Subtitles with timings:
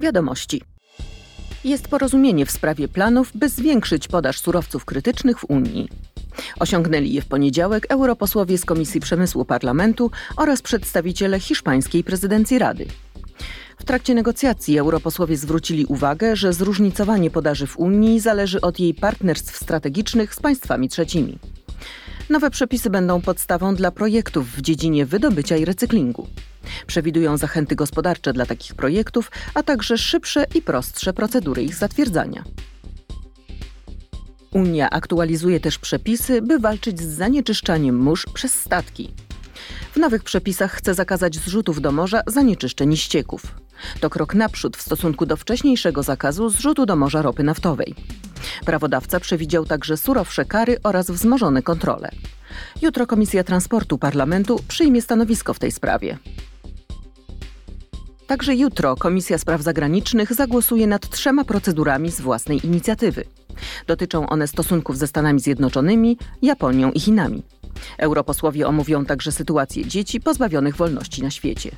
[0.00, 0.62] Wiadomości.
[1.64, 5.88] Jest porozumienie w sprawie planów, by zwiększyć podaż surowców krytycznych w Unii.
[6.58, 12.86] Osiągnęli je w poniedziałek europosłowie z Komisji Przemysłu Parlamentu oraz przedstawiciele hiszpańskiej prezydencji Rady.
[13.78, 19.56] W trakcie negocjacji europosłowie zwrócili uwagę, że zróżnicowanie podaży w Unii zależy od jej partnerstw
[19.56, 21.38] strategicznych z państwami trzecimi.
[22.30, 26.26] Nowe przepisy będą podstawą dla projektów w dziedzinie wydobycia i recyklingu.
[26.86, 32.44] Przewidują zachęty gospodarcze dla takich projektów, a także szybsze i prostsze procedury ich zatwierdzania.
[34.50, 39.14] Unia aktualizuje też przepisy, by walczyć z zanieczyszczaniem mórz przez statki.
[39.92, 43.42] W nowych przepisach chce zakazać zrzutów do morza zanieczyszczeń ścieków.
[44.00, 47.94] To krok naprzód w stosunku do wcześniejszego zakazu zrzutu do morza ropy naftowej.
[48.64, 52.10] Prawodawca przewidział także surowsze kary oraz wzmożone kontrole.
[52.82, 56.18] Jutro Komisja Transportu Parlamentu przyjmie stanowisko w tej sprawie.
[58.26, 63.24] Także jutro Komisja Spraw Zagranicznych zagłosuje nad trzema procedurami z własnej inicjatywy.
[63.86, 67.42] Dotyczą one stosunków ze Stanami Zjednoczonymi, Japonią i Chinami.
[67.98, 71.70] Europosłowie omówią także sytuację dzieci pozbawionych wolności na świecie.